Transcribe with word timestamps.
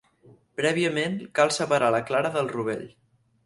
Prèviament, 0.61 1.19
cal 1.41 1.55
separar 1.59 1.93
la 1.99 2.03
clara 2.11 2.35
del 2.41 2.53
rovell. 2.59 2.87